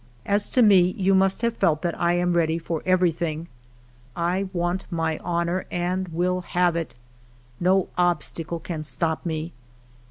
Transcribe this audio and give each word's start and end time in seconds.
As 0.25 0.49
to 0.49 0.63
me, 0.63 0.95
you 0.97 1.13
must 1.13 1.43
have 1.43 1.57
felt 1.57 1.83
that 1.83 1.93
I 2.01 2.13
am 2.13 2.33
ready 2.33 2.57
for 2.57 2.81
every 2.87 3.11
thing. 3.11 3.47
I 4.15 4.49
want 4.51 4.91
my 4.91 5.19
honor 5.19 5.67
and 5.69 6.07
will 6.07 6.41
have 6.41 6.75
it! 6.75 6.95
No 7.59 7.87
obstacle 7.99 8.59
can 8.59 8.83
stop 8.83 9.23
me. 9.27 9.53